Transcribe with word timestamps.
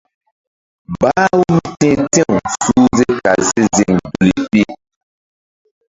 Bah-u 0.99 1.37
mí 1.53 1.57
ti̧h 1.79 2.03
ti̧w 2.13 2.31
suhze 2.61 3.05
kal 3.23 3.39
si 3.49 3.61
ziŋ 3.75 3.93
duli 4.15 4.41
pi. 4.51 4.63